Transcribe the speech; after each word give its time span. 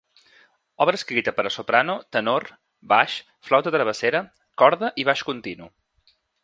Obra 0.85 0.97
escrita 0.99 1.33
per 1.39 1.45
a 1.49 1.51
soprano, 1.57 1.97
tenor, 2.17 2.47
baix, 2.95 3.19
flauta 3.51 3.77
travessera, 3.79 4.27
corda 4.63 4.95
i 5.05 5.11
baix 5.11 5.27
continu. 5.33 5.75